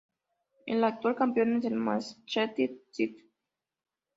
El 0.65 0.83
actual 0.83 1.15
campeón 1.15 1.57
es 1.57 1.65
el 1.65 1.75
Manchester 1.75 2.71
City. 2.89 3.29